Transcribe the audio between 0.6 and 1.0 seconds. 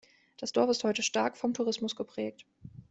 ist